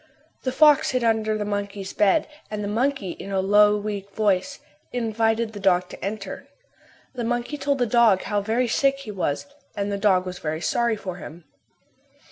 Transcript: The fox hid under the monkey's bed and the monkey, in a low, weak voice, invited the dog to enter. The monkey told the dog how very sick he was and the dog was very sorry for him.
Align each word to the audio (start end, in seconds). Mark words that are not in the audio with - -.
The 0.41 0.51
fox 0.51 0.89
hid 0.89 1.03
under 1.03 1.37
the 1.37 1.45
monkey's 1.45 1.93
bed 1.93 2.27
and 2.49 2.63
the 2.63 2.67
monkey, 2.67 3.11
in 3.11 3.31
a 3.31 3.39
low, 3.39 3.77
weak 3.77 4.09
voice, 4.15 4.57
invited 4.91 5.53
the 5.53 5.59
dog 5.59 5.89
to 5.89 6.03
enter. 6.03 6.47
The 7.13 7.23
monkey 7.23 7.55
told 7.55 7.77
the 7.77 7.85
dog 7.85 8.23
how 8.23 8.41
very 8.41 8.67
sick 8.67 8.97
he 9.01 9.11
was 9.11 9.45
and 9.75 9.91
the 9.91 9.99
dog 9.99 10.25
was 10.25 10.39
very 10.39 10.59
sorry 10.59 10.95
for 10.95 11.17
him. 11.17 11.43